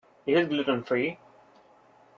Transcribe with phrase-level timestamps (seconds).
[0.25, 1.19] Is it gluten-free?